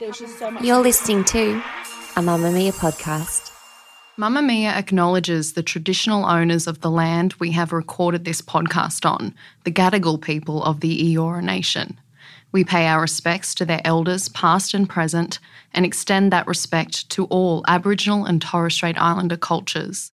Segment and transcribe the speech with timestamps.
[0.00, 1.52] You're listening to
[2.16, 3.52] a Mamamia podcast.
[4.18, 9.70] Mamamia acknowledges the traditional owners of the land we have recorded this podcast on, the
[9.70, 12.00] Gadigal people of the Eora Nation.
[12.50, 15.38] We pay our respects to their elders, past and present,
[15.72, 20.10] and extend that respect to all Aboriginal and Torres Strait Islander cultures.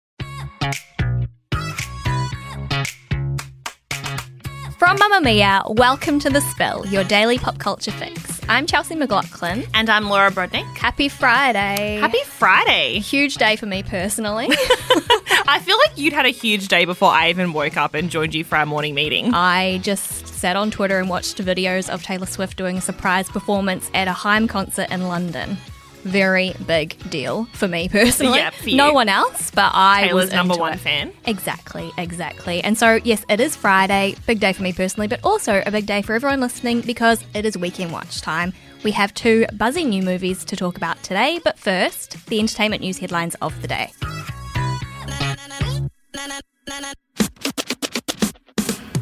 [4.91, 8.41] From Mamamia, welcome to The Spill, your daily pop culture fix.
[8.49, 9.65] I'm Chelsea McLaughlin.
[9.73, 10.65] And I'm Laura Brodnik.
[10.77, 11.99] Happy Friday.
[12.01, 12.99] Happy Friday.
[12.99, 14.49] Huge day for me personally.
[14.51, 18.35] I feel like you'd had a huge day before I even woke up and joined
[18.35, 19.33] you for our morning meeting.
[19.33, 23.93] I just sat on Twitter and watched videos of Taylor Swift doing a surprise performance
[23.95, 25.57] at a Haim concert in London.
[26.05, 28.39] Very big deal for me personally.
[28.39, 28.77] Yeah, for you.
[28.77, 30.81] No one else, but I Taylor's was number into one it.
[30.81, 31.13] fan.
[31.27, 32.63] Exactly, exactly.
[32.63, 35.87] And so, yes, it is Friday, big day for me personally, but also a big
[35.87, 38.53] day for everyone listening because it is weekend watch time.
[38.83, 42.97] We have two buzzing new movies to talk about today, but first, the entertainment news
[42.99, 43.91] headlines of the day.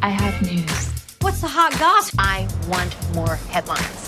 [0.02, 1.16] I have news.
[1.20, 2.14] What's the hot gossip?
[2.18, 4.07] I want more headlines.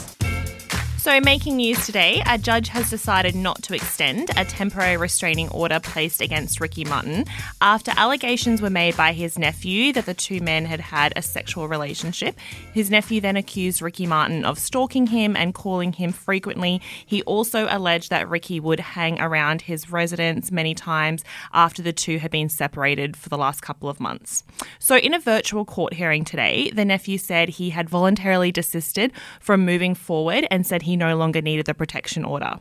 [1.11, 5.81] So, making news today, a judge has decided not to extend a temporary restraining order
[5.81, 7.25] placed against Ricky Martin
[7.61, 11.67] after allegations were made by his nephew that the two men had had a sexual
[11.67, 12.39] relationship.
[12.73, 16.81] His nephew then accused Ricky Martin of stalking him and calling him frequently.
[17.05, 22.19] He also alleged that Ricky would hang around his residence many times after the two
[22.21, 24.45] had been separated for the last couple of months.
[24.79, 29.11] So, in a virtual court hearing today, the nephew said he had voluntarily desisted
[29.41, 32.61] from moving forward and said he no longer needed the protection order.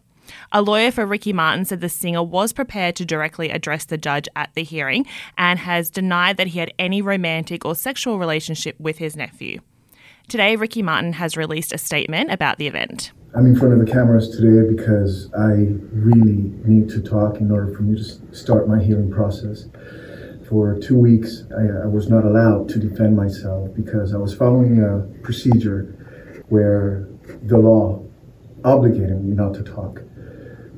[0.52, 4.28] A lawyer for Ricky Martin said the singer was prepared to directly address the judge
[4.36, 5.06] at the hearing
[5.38, 9.60] and has denied that he had any romantic or sexual relationship with his nephew.
[10.28, 13.12] Today, Ricky Martin has released a statement about the event.
[13.36, 17.74] I'm in front of the cameras today because I really need to talk in order
[17.74, 19.68] for me to start my healing process.
[20.48, 24.84] For two weeks, I, I was not allowed to defend myself because I was following
[24.84, 25.96] a procedure
[26.50, 27.08] where
[27.44, 28.04] the law
[28.64, 30.02] obligated me not to talk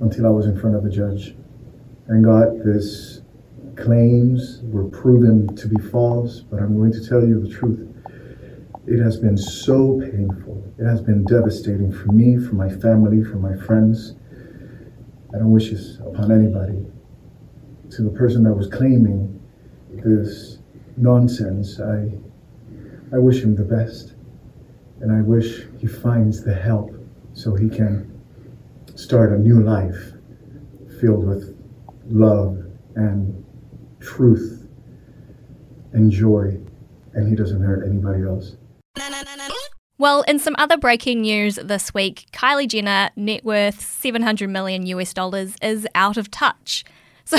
[0.02, 1.36] until I was in front of a judge.
[2.08, 3.22] And got this
[3.76, 7.88] claims were proven to be false, but I'm going to tell you the truth.
[8.88, 10.64] It has been so painful.
[10.78, 14.16] It has been devastating for me, for my family, for my friends.
[15.34, 16.86] I don't wish this upon anybody.
[17.92, 19.40] To the person that was claiming
[19.90, 20.60] this
[20.98, 22.12] nonsense, I,
[23.14, 24.16] I wish him the best.
[25.00, 26.92] And I wish he finds the help
[27.42, 28.22] so he can
[28.96, 30.14] start a new life
[31.00, 31.58] filled with
[32.06, 32.58] love
[32.96, 33.44] and
[34.00, 34.68] truth
[35.94, 36.58] and joy,
[37.14, 38.58] and he doesn't hurt anybody else.
[39.98, 45.14] Well, in some other breaking news this week, Kylie Jenner, net worth 700 million US
[45.14, 46.84] dollars, is out of touch.
[47.24, 47.38] So,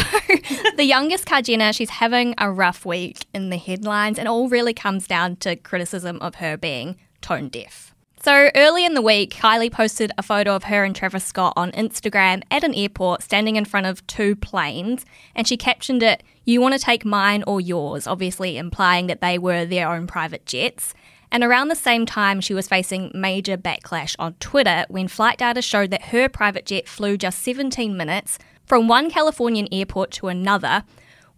[0.77, 4.73] the youngest Kylie Jenner, she's having a rough week in the headlines, and all really
[4.73, 7.92] comes down to criticism of her being tone deaf.
[8.25, 11.73] So, early in the week, Kylie posted a photo of her and Travis Scott on
[11.73, 16.61] Instagram at an airport standing in front of two planes, and she captioned it, You
[16.61, 20.95] want to take mine or yours, obviously implying that they were their own private jets.
[21.33, 25.61] And around the same time, she was facing major backlash on Twitter when flight data
[25.61, 30.85] showed that her private jet flew just 17 minutes from one Californian airport to another,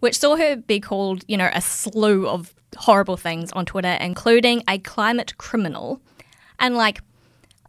[0.01, 4.61] which saw her be called, you know, a slew of horrible things on Twitter, including
[4.67, 5.99] a climate criminal.
[6.59, 7.01] And like,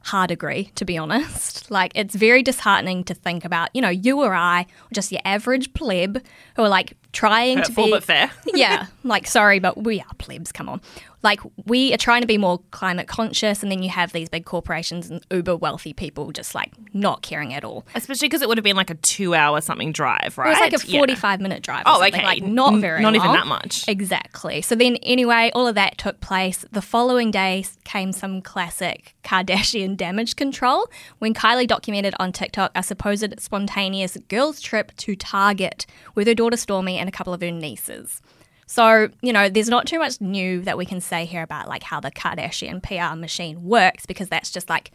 [0.04, 1.54] hard agree, to be honest.
[1.68, 5.20] Like, it's very disheartening to think about, you know, you or I, or just your
[5.24, 6.22] average pleb,
[6.54, 7.90] who are like trying Hurtful to be.
[7.90, 8.30] but fair.
[8.54, 10.80] yeah, like, sorry, but we are plebs, come on.
[11.26, 14.44] Like, we are trying to be more climate conscious, and then you have these big
[14.44, 17.84] corporations and uber wealthy people just like not caring at all.
[17.96, 20.46] Especially because it would have been like a two hour something drive, right?
[20.46, 21.00] It was like a Yeah.
[21.00, 21.82] 45 minute drive.
[21.84, 22.24] Oh, something, okay.
[22.24, 23.88] Like not very not even that much.
[23.88, 24.62] Exactly.
[24.62, 26.64] So then, anyway, all of that took place.
[26.70, 30.88] The following day came some classic Kardashian damage control
[31.18, 36.56] when Kylie documented on TikTok a supposed spontaneous girls' trip to Target with her daughter
[36.56, 38.22] Stormi and a couple of her nieces.
[38.66, 41.82] So, you know, there's not too much new that we can say here about like
[41.82, 44.90] how the Kardashian PR machine works because that's just like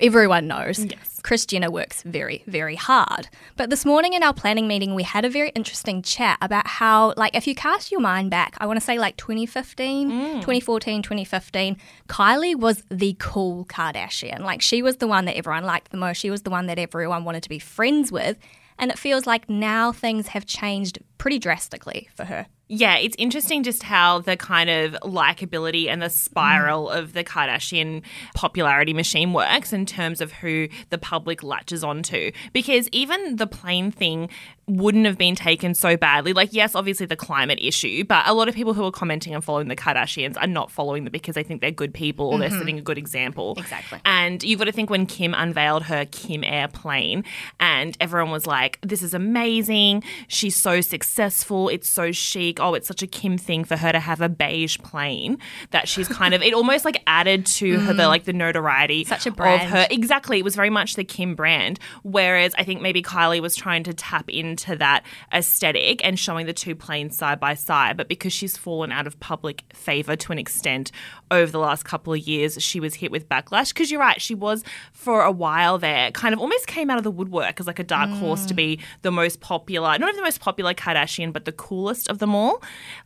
[0.00, 0.84] everyone knows.
[0.84, 1.20] Yes.
[1.22, 3.28] Kris Jenner works very, very hard.
[3.56, 7.14] But this morning in our planning meeting, we had a very interesting chat about how,
[7.16, 10.34] like, if you cast your mind back, I want to say like 2015, mm.
[10.34, 11.76] 2014, 2015,
[12.08, 14.40] Kylie was the cool Kardashian.
[14.40, 16.18] Like, she was the one that everyone liked the most.
[16.18, 18.38] She was the one that everyone wanted to be friends with.
[18.78, 22.46] And it feels like now things have changed pretty drastically for her.
[22.66, 26.98] Yeah, it's interesting just how the kind of likability and the spiral Mm.
[26.98, 28.02] of the Kardashian
[28.34, 32.32] popularity machine works in terms of who the public latches onto.
[32.52, 34.30] Because even the plane thing
[34.66, 36.32] wouldn't have been taken so badly.
[36.32, 39.44] Like, yes, obviously the climate issue, but a lot of people who are commenting and
[39.44, 42.48] following the Kardashians are not following them because they think they're good people or they're
[42.50, 43.52] setting a good example.
[43.54, 43.60] Mm-hmm.
[43.64, 44.00] Exactly.
[44.06, 47.24] And you've got to think when Kim unveiled her Kim airplane
[47.60, 50.02] and everyone was like, this is amazing.
[50.28, 51.11] She's so successful.
[51.18, 52.60] It's so chic.
[52.60, 55.38] Oh, it's such a Kim thing for her to have a beige plane
[55.70, 59.06] that she's kind of, it almost like added to her, the like the notoriety Mm.
[59.06, 59.86] Such a of her.
[59.90, 60.38] Exactly.
[60.38, 61.78] It was very much the Kim brand.
[62.02, 66.52] Whereas I think maybe Kylie was trying to tap into that aesthetic and showing the
[66.52, 67.96] two planes side by side.
[67.96, 70.92] But because she's fallen out of public favor to an extent
[71.30, 73.72] over the last couple of years, she was hit with backlash.
[73.72, 77.04] Because you're right, she was for a while there, kind of almost came out of
[77.04, 80.22] the woodwork as like a dark horse to be the most popular, not even the
[80.22, 81.01] most popular Kardashian,
[81.32, 82.62] but the coolest of them all.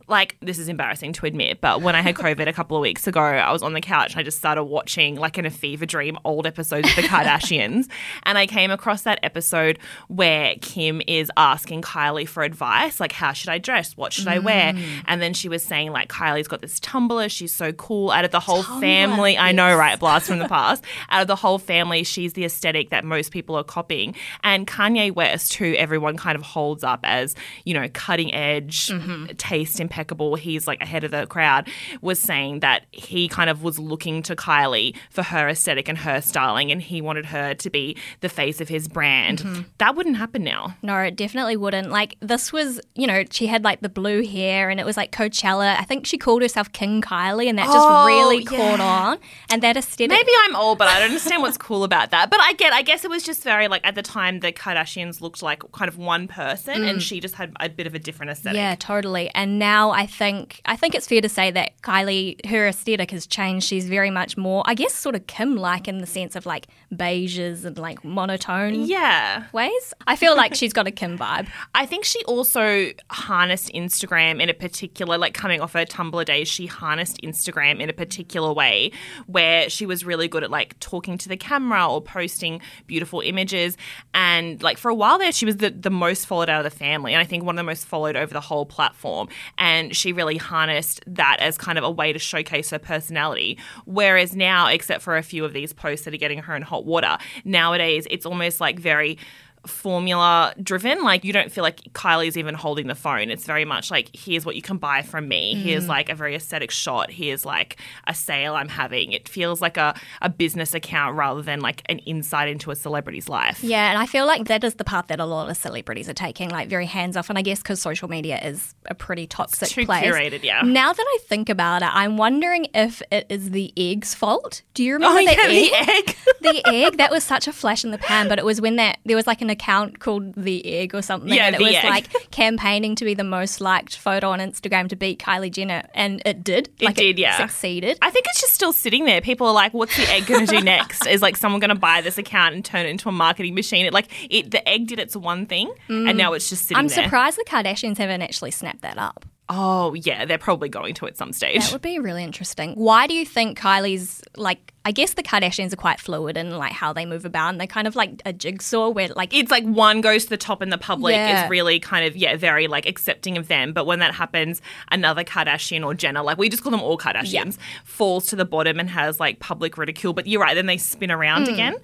[0.07, 3.07] Like, this is embarrassing to admit, but when I had COVID a couple of weeks
[3.07, 5.85] ago, I was on the couch and I just started watching, like in a fever
[5.85, 7.89] dream, old episodes of The Kardashians.
[8.23, 13.33] and I came across that episode where Kim is asking Kylie for advice, like, how
[13.33, 13.95] should I dress?
[13.97, 14.73] What should I wear?
[14.73, 15.03] Mm.
[15.05, 17.29] And then she was saying, like, Kylie's got this Tumblr.
[17.29, 18.11] She's so cool.
[18.11, 19.99] Out of the whole family, I know, right?
[19.99, 20.83] Blast from the past.
[21.09, 24.15] Out of the whole family, she's the aesthetic that most people are copying.
[24.43, 27.35] And Kanye West, who everyone kind of holds up as,
[27.65, 29.25] you know, cutting edge, mm-hmm.
[29.37, 31.67] taste impeccable, he's like ahead of the crowd,
[32.01, 36.21] was saying that he kind of was looking to Kylie for her aesthetic and her
[36.21, 39.39] styling, and he wanted her to be the face of his brand.
[39.39, 39.61] Mm-hmm.
[39.79, 40.75] That wouldn't happen now.
[40.81, 41.89] No, it definitely wouldn't.
[41.89, 45.11] Like this was, you know, she had like the blue hair and it was like
[45.11, 45.77] Coachella.
[45.77, 48.49] I think she called herself King Kylie and that just Oh, really yeah.
[48.49, 49.17] caught on.
[49.49, 52.29] And that aesthetic Maybe I'm old, but I don't understand what's cool about that.
[52.29, 55.21] But I get, I guess it was just very like at the time the Kardashians
[55.21, 57.01] looked like kind of one person, and mm.
[57.01, 58.55] she just had a bit of a different aesthetic.
[58.57, 59.29] Yeah, totally.
[59.35, 63.27] And now I think I think it's fair to say that Kylie, her aesthetic has
[63.27, 63.67] changed.
[63.67, 67.65] She's very much more, I guess, sort of Kim-like in the sense of like beiges
[67.65, 69.43] and like monotone Yeah.
[69.53, 69.93] ways.
[70.05, 71.47] I feel like she's got a Kim vibe.
[71.75, 76.47] I think she also harnessed Instagram in a particular, like coming off her Tumblr days,
[76.47, 78.91] she harnessed Instagram in a particular way
[79.25, 83.77] where she was really good at like talking to the camera or posting beautiful images.
[84.13, 86.77] And like for a while there, she was the, the most followed out of the
[86.77, 87.13] family.
[87.13, 89.27] And I think one the most followed over the whole platform.
[89.57, 93.57] And she really harnessed that as kind of a way to showcase her personality.
[93.85, 96.85] Whereas now, except for a few of these posts that are getting her in hot
[96.85, 99.17] water, nowadays it's almost like very
[99.65, 101.03] formula driven.
[101.03, 103.29] Like you don't feel like Kylie's even holding the phone.
[103.29, 105.55] It's very much like here's what you can buy from me.
[105.55, 105.89] Here's mm.
[105.89, 107.09] like a very aesthetic shot.
[107.11, 109.11] Here's like a sale I'm having.
[109.11, 113.27] It feels like a, a business account rather than like an insight into a celebrity's
[113.27, 113.63] life.
[113.63, 116.13] Yeah, and I feel like that is the path that a lot of celebrities are
[116.13, 117.29] taking, like very hands off.
[117.29, 120.03] And I guess because social media is a pretty toxic too place.
[120.03, 120.61] curated, yeah.
[120.61, 124.61] Now that I think about it, I'm wondering if it is the egg's fault.
[124.73, 126.15] Do you oh, remember Oh, the yeah, egg?
[126.41, 126.63] the egg.
[126.63, 128.99] the egg that was such a flash in the pan but it was when that
[129.05, 131.83] there was like an account called the egg or something Yeah, and it was Egg.
[131.85, 136.21] like campaigning to be the most liked photo on instagram to beat kylie jenner and
[136.25, 137.37] it did It like did, yeah.
[137.37, 139.21] succeeded I think it's just still sitting there.
[139.21, 141.75] People are like, "What's the egg going to do next?" Is like someone going to
[141.75, 143.85] buy this account and turn it into a marketing machine?
[143.85, 146.15] It like it, the egg did its one thing, and mm.
[146.15, 147.03] now it's just sitting i'm there.
[147.03, 151.15] surprised the kardashians haven't actually snapped that up Oh yeah, they're probably going to at
[151.17, 151.61] some stage.
[151.61, 155.73] that would be really interesting why do you think kylie's like i guess the kardashians
[155.73, 158.31] are quite fluid in like how they move about and they're kind of like a
[158.31, 161.43] jigsaw where like it's like one goes to the top and the public Yeah.
[161.43, 163.73] is really kind of yeah very like accepting of them.
[163.73, 167.57] But when that happens another kardashian or jenner like we just call them all kardashians
[167.83, 170.13] falls to the bottom and has like public ridicule.
[170.13, 171.53] But you're right then they spin around mm.
[171.53, 171.75] again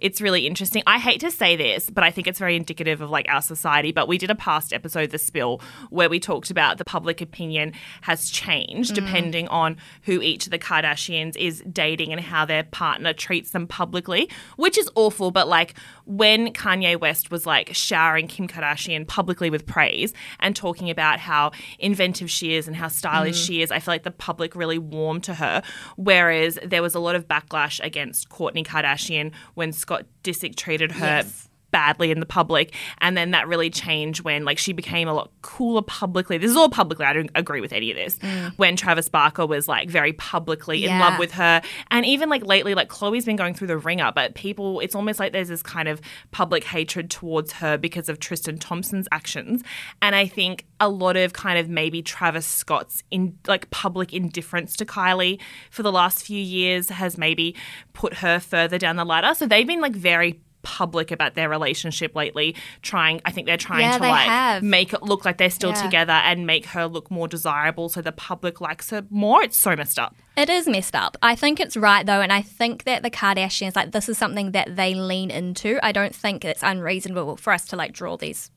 [0.00, 0.82] it's really interesting.
[0.86, 3.92] I hate to say this, but I think it's very indicative of like our society.
[3.92, 7.72] But we did a past episode, The Spill, where we talked about the public opinion
[8.02, 8.94] has changed mm.
[8.94, 13.66] depending on who each of the Kardashians is dating and how their partner treats them
[13.66, 15.30] publicly, which is awful.
[15.30, 15.74] But like
[16.04, 21.50] when Kanye West was like showering Kim Kardashian publicly with praise and talking about how
[21.78, 23.46] inventive she is and how stylish mm.
[23.46, 25.62] she is, I feel like the public really warmed to her.
[25.96, 31.24] Whereas there was a lot of backlash against Kourtney Kardashian when Scott Disick treated her.
[31.70, 32.74] Badly in the public.
[32.98, 36.38] And then that really changed when like she became a lot cooler publicly.
[36.38, 37.04] This is all publicly.
[37.04, 38.16] I don't agree with any of this.
[38.18, 38.52] Mm.
[38.56, 40.94] When Travis Barker was like very publicly yeah.
[40.94, 41.60] in love with her.
[41.90, 45.20] And even like lately, like Khloe's been going through the ringer, but people, it's almost
[45.20, 49.62] like there's this kind of public hatred towards her because of Tristan Thompson's actions.
[50.00, 54.74] And I think a lot of kind of maybe Travis Scott's in like public indifference
[54.76, 57.54] to Kylie for the last few years has maybe
[57.92, 59.34] put her further down the ladder.
[59.34, 63.80] So they've been like very public about their relationship lately trying i think they're trying
[63.80, 64.62] yeah, to like have.
[64.62, 65.82] make it look like they're still yeah.
[65.82, 69.74] together and make her look more desirable so the public likes her more it's so
[69.74, 73.02] messed up it is messed up i think it's right though and i think that
[73.02, 77.38] the kardashians like this is something that they lean into i don't think it's unreasonable
[77.38, 78.50] for us to like draw these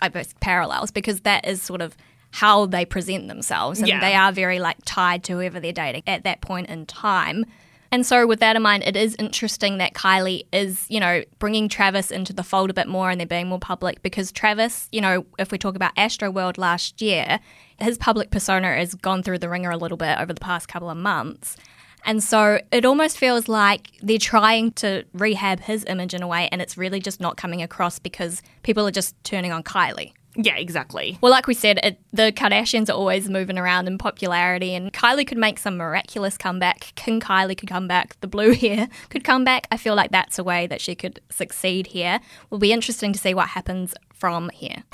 [0.00, 1.94] i guess parallels because that is sort of
[2.30, 4.00] how they present themselves and yeah.
[4.00, 7.44] they are very like tied to whoever they're dating at that point in time
[7.90, 11.68] and so, with that in mind, it is interesting that Kylie is, you know, bringing
[11.68, 15.00] Travis into the fold a bit more and they're being more public because Travis, you
[15.00, 17.40] know, if we talk about Astroworld last year,
[17.78, 20.90] his public persona has gone through the ringer a little bit over the past couple
[20.90, 21.56] of months.
[22.04, 26.48] And so it almost feels like they're trying to rehab his image in a way,
[26.52, 30.12] and it's really just not coming across because people are just turning on Kylie.
[30.40, 31.18] Yeah, exactly.
[31.20, 35.26] Well, like we said, it, the Kardashians are always moving around in popularity, and Kylie
[35.26, 36.92] could make some miraculous comeback.
[36.94, 38.18] King Kylie could come back.
[38.20, 39.66] The blue hair could come back.
[39.72, 42.20] I feel like that's a way that she could succeed here.
[42.50, 44.84] Will be interesting to see what happens from here.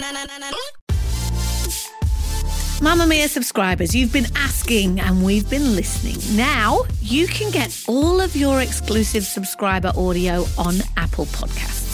[2.80, 6.36] Mamamia subscribers, you've been asking and we've been listening.
[6.36, 11.93] Now you can get all of your exclusive subscriber audio on Apple Podcasts.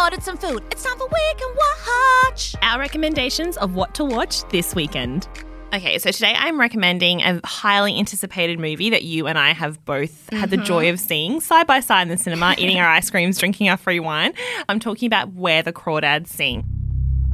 [0.00, 0.62] ordered some food.
[0.70, 2.54] It's time for Weekend Watch.
[2.62, 5.28] Our recommendations of what to watch this weekend.
[5.72, 10.26] Okay, so today I'm recommending a highly anticipated movie that you and I have both
[10.26, 10.36] mm-hmm.
[10.36, 13.38] had the joy of seeing side by side in the cinema, eating our ice creams,
[13.38, 14.34] drinking our free wine.
[14.68, 16.64] I'm talking about Where the Crawdads Sing.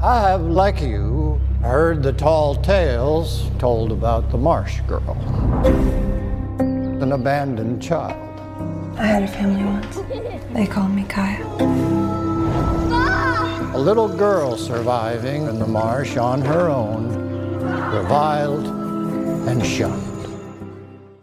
[0.02, 5.10] I have, like you, heard the tall tales told about the marsh girl,
[7.02, 8.30] an abandoned child
[9.00, 9.96] I had a family once.
[10.52, 11.99] They called me Kaya.
[13.72, 17.08] A little girl surviving in the marsh on her own,
[17.94, 18.66] reviled
[19.48, 20.19] and shunned.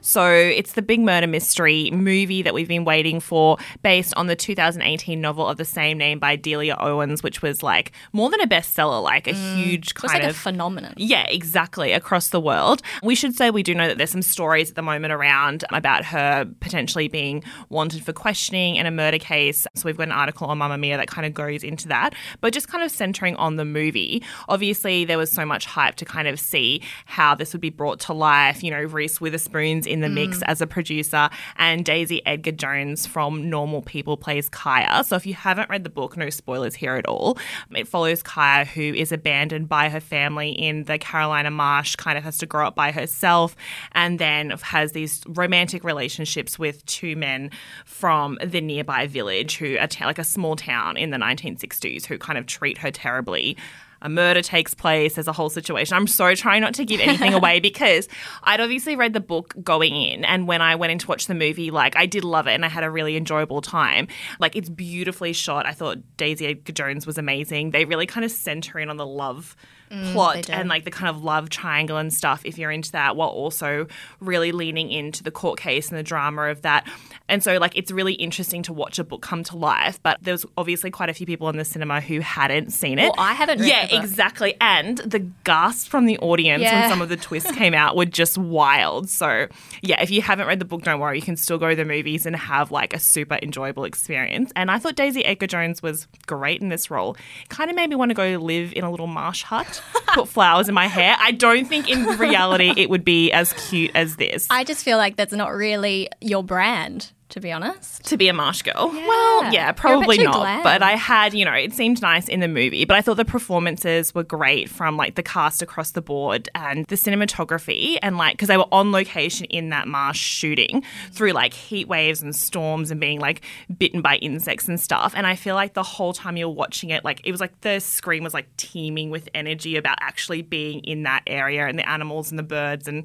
[0.07, 4.37] So it's the big murder mystery movie that we've been waiting for, based on the
[4.37, 8.47] 2018 novel of the same name by Delia Owens, which was like more than a
[8.47, 10.93] bestseller, like a mm, huge kind like of a phenomenon.
[10.95, 12.81] Yeah, exactly across the world.
[13.03, 16.05] We should say we do know that there's some stories at the moment around about
[16.05, 19.67] her potentially being wanted for questioning in a murder case.
[19.75, 22.69] So we've got an article on Mamamia that kind of goes into that, but just
[22.69, 24.23] kind of centering on the movie.
[24.47, 27.99] Obviously, there was so much hype to kind of see how this would be brought
[27.99, 28.63] to life.
[28.63, 30.43] You know, Reese Witherspoon's in in the mix mm.
[30.45, 35.03] as a producer, and Daisy Edgar Jones from Normal People plays Kaya.
[35.03, 37.37] So if you haven't read the book, no spoilers here at all.
[37.75, 42.23] It follows Kaya, who is abandoned by her family in the Carolina marsh, kind of
[42.23, 43.55] has to grow up by herself,
[43.93, 47.49] and then has these romantic relationships with two men
[47.85, 52.17] from the nearby village who are t- like a small town in the 1960s who
[52.17, 53.57] kind of treat her terribly
[54.01, 55.15] a murder takes place.
[55.15, 55.95] There's a whole situation.
[55.95, 58.07] I'm so trying not to give anything away because
[58.43, 61.35] I'd obviously read the book going in, and when I went in to watch the
[61.35, 64.07] movie, like I did love it and I had a really enjoyable time.
[64.39, 65.65] Like it's beautifully shot.
[65.65, 67.71] I thought Daisy Edgar Jones was amazing.
[67.71, 69.55] They really kind of center in on the love
[69.91, 73.15] mm, plot and like the kind of love triangle and stuff if you're into that
[73.15, 73.87] while also
[74.19, 76.87] really leaning into the court case and the drama of that
[77.29, 80.45] and so like it's really interesting to watch a book come to life but there's
[80.57, 83.59] obviously quite a few people in the cinema who hadn't seen it well, I haven't
[83.59, 86.81] yeah exactly and the gasps from the audience yeah.
[86.81, 89.47] when some of the twists came out were just wild so
[89.81, 91.85] yeah if you haven't read the book don't worry you can still go to the
[91.85, 96.07] movies and have like a super enjoyable experience and I thought Daisy Edgar Jones was
[96.25, 97.15] great in this role
[97.49, 99.81] kind of made me want to go live in a little marsh hut
[100.13, 101.15] put flowers in my hair.
[101.19, 104.47] I don't think in reality it would be as cute as this.
[104.49, 107.11] I just feel like that's not really your brand.
[107.29, 108.05] To be honest.
[108.05, 108.91] To be a marsh girl?
[108.93, 109.07] Yeah.
[109.07, 110.63] Well, yeah, probably not.
[110.63, 112.85] But I had, you know, it seemed nice in the movie.
[112.85, 116.85] But I thought the performances were great from like the cast across the board and
[116.87, 121.53] the cinematography and like because they were on location in that marsh shooting through like
[121.53, 123.41] heat waves and storms and being like
[123.77, 125.13] bitten by insects and stuff.
[125.15, 127.79] And I feel like the whole time you're watching it, like it was like the
[127.79, 132.29] screen was like teeming with energy about actually being in that area and the animals
[132.29, 133.03] and the birds and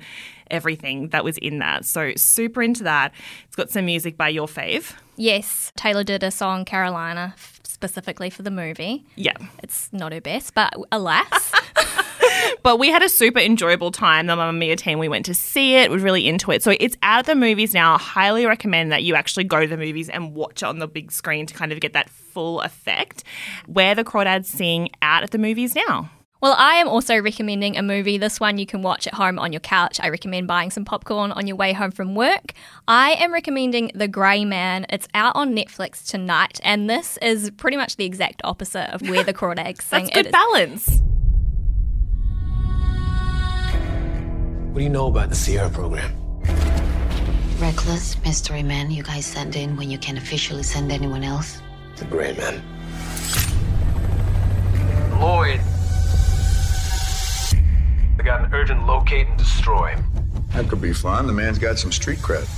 [0.53, 1.85] everything that was in that.
[1.85, 3.13] So super into that.
[3.47, 4.95] It's got some music by your fave.
[5.17, 9.05] Yes, Taylor did a song Carolina specifically for the movie.
[9.17, 9.37] Yeah.
[9.63, 11.53] It's not her best, but alas.
[12.63, 14.27] but we had a super enjoyable time.
[14.27, 15.91] The Mamamia team, we went to see it.
[15.91, 16.63] We are really into it.
[16.63, 17.95] So it's out of the movies now.
[17.95, 20.89] I highly recommend that you actually go to the movies and watch it on the
[20.89, 23.25] big screen to kind of get that full effect.
[23.67, 26.11] Where the Crawdads sing out at the movies now.
[26.43, 28.19] Well, I am also recommending a movie.
[28.19, 30.01] This one you can watch at home on your couch.
[30.03, 32.53] I recommend buying some popcorn on your way home from work.
[32.89, 34.85] I am recommending The Grey Man.
[34.89, 39.23] It's out on Netflix tonight, and this is pretty much the exact opposite of where
[39.23, 40.07] the crawdads sing.
[40.07, 41.01] That's good balance.
[44.73, 46.13] What do you know about the Sierra program?
[47.61, 51.63] Reckless mystery man you guys send in when you can't officially send anyone else.
[51.99, 52.61] The Grey Man.
[55.21, 55.72] Lloyd I got an
[58.53, 59.97] urgent locate and destroy.
[60.53, 61.27] That could be fun.
[61.27, 62.49] The man's got some street cred.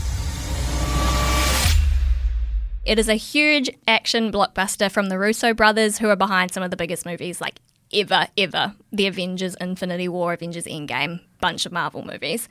[2.84, 6.70] It is a huge action blockbuster from the Russo brothers, who are behind some of
[6.70, 7.60] the biggest movies like
[7.94, 8.74] ever, ever.
[8.92, 12.48] The Avengers, Infinity War, Avengers Endgame, bunch of Marvel movies.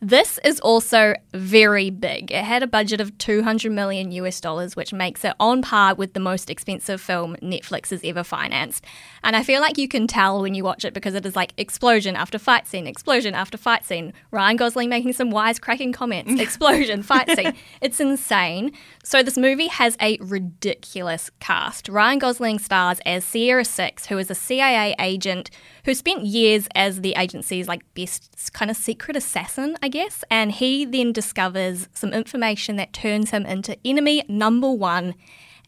[0.00, 2.30] This is also very big.
[2.30, 6.12] It had a budget of 200 million US dollars, which makes it on par with
[6.12, 8.84] the most expensive film Netflix has ever financed.
[9.22, 11.54] And I feel like you can tell when you watch it because it is like
[11.56, 17.02] explosion after fight scene, explosion after fight scene, Ryan Gosling making some wisecracking comments, explosion,
[17.02, 17.54] fight scene.
[17.80, 18.72] It's insane.
[19.02, 21.88] So this movie has a ridiculous cast.
[21.88, 25.50] Ryan Gosling stars as Sierra Six, who is a CIA agent
[25.84, 30.24] who spent years as the agency's like best kind of secret assassin, I guess.
[30.30, 35.14] And he then discovers some information that turns him into enemy number one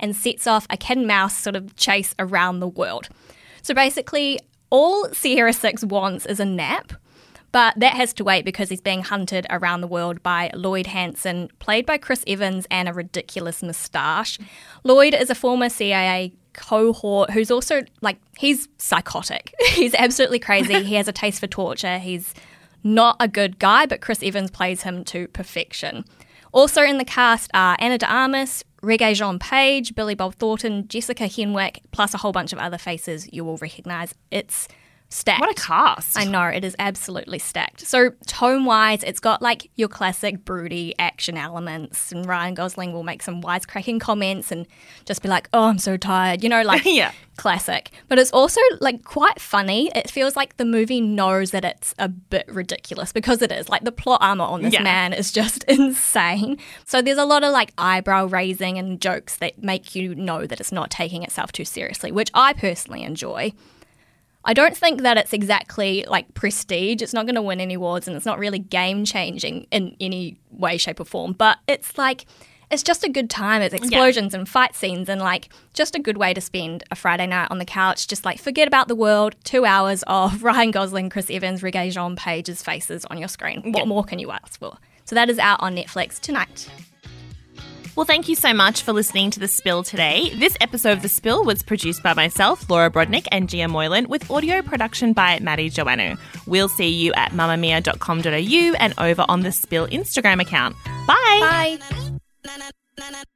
[0.01, 3.09] and sets off a cat and mouse sort of chase around the world.
[3.63, 4.39] So basically,
[4.71, 6.93] all Sierra 6 wants is a nap.
[7.53, 11.49] But that has to wait because he's being hunted around the world by Lloyd Hansen,
[11.59, 14.39] played by Chris Evans, and a ridiculous moustache.
[14.85, 19.55] Lloyd is a former CIA cohort who's also like he's psychotic.
[19.69, 20.83] he's absolutely crazy.
[20.83, 21.99] he has a taste for torture.
[21.99, 22.35] He's
[22.83, 26.05] not a good guy, but Chris Evans plays him to perfection.
[26.53, 31.81] Also in the cast are Ana de Armas, Regé-Jean Page, Billy Bob Thornton, Jessica Henwick,
[31.93, 34.15] plus a whole bunch of other faces you will recognise.
[34.31, 34.69] It's
[35.09, 35.41] stacked.
[35.41, 36.19] What a cast.
[36.19, 37.87] I know, it is absolutely stacked.
[37.87, 43.03] So, tone wise, it's got like your classic broody action elements, and Ryan Gosling will
[43.03, 44.67] make some wisecracking comments and
[45.05, 47.13] just be like, oh, I'm so tired, you know, like yeah.
[47.37, 47.91] classic.
[48.09, 49.91] But it's also like quite funny.
[49.95, 53.69] It feels like the movie knows that it's a bit ridiculous because it is.
[53.69, 54.83] Like, the plot armor on this yeah.
[54.83, 56.59] man is just insane.
[56.85, 60.61] So, there's a lot of like eyebrow raising and jokes that make you know that
[60.61, 63.53] it's not taking itself too seriously, which I personally enjoy.
[64.47, 67.03] I don't think that it's exactly like prestige.
[67.03, 70.39] It's not going to win any awards and it's not really game changing in any
[70.53, 71.33] way, shape, or form.
[71.33, 72.27] But it's like,
[72.71, 73.61] it's just a good time.
[73.61, 74.39] It's explosions yeah.
[74.39, 77.59] and fight scenes and like just a good way to spend a Friday night on
[77.59, 78.07] the couch.
[78.07, 79.35] Just like forget about the world.
[79.43, 83.73] Two hours of Ryan Gosling, Chris Evans, Regé-Jean Page's faces on your screen.
[83.73, 83.85] What yeah.
[83.85, 84.79] more can you ask for?
[85.07, 86.69] So that is out on Netflix tonight.
[87.97, 90.31] Well, thank you so much for listening to The Spill today.
[90.35, 94.31] This episode of The Spill was produced by myself, Laura Brodnik, and Gia Moylan, with
[94.31, 96.19] audio production by Maddie Joannou.
[96.47, 100.77] We'll see you at mamamia.com.au and over on The Spill Instagram account.
[101.07, 101.79] Bye.
[102.45, 103.27] Bye.